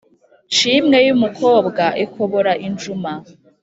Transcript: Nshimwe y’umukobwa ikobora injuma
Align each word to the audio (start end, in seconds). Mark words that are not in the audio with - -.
Nshimwe 0.51 0.97
y’umukobwa 1.07 1.83
ikobora 2.05 2.51
injuma 2.67 3.11